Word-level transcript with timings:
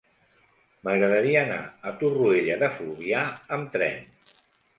M'agradaria 0.87 1.37
anar 1.47 1.59
a 1.89 1.93
Torroella 1.99 2.57
de 2.65 2.71
Fluvià 2.79 3.21
amb 3.59 3.71
tren. 3.79 4.11